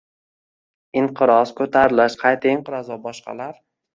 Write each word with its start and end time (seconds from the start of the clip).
Inqiroz, 1.01 1.51
ko'tarilish, 1.59 2.17
qayta 2.23 2.51
inqiroz 2.55 2.91
va 2.95 3.01
boshqalar 3.07 3.55